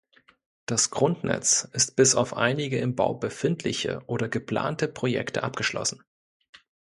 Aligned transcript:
Das 0.65 0.89
Grundnetz 0.89 1.69
ist 1.73 1.95
bis 1.95 2.15
auf 2.15 2.35
einige 2.35 2.79
im 2.79 2.95
Bau 2.95 3.13
befindliche 3.13 4.01
oder 4.07 4.29
geplante 4.29 4.87
Projekte 4.87 5.43
abgeschlossen. 5.43 6.03